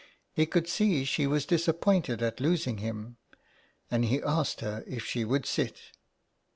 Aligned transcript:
He 0.33 0.47
could 0.47 0.67
see 0.67 1.03
she 1.05 1.27
was 1.27 1.45
disappointed 1.45 2.23
at 2.23 2.39
losing 2.39 2.79
him, 2.79 3.17
and 3.91 4.03
he 4.05 4.19
asked 4.23 4.61
her 4.61 4.83
if 4.87 5.05
she 5.05 5.23
would 5.23 5.45
sit. 5.45 5.79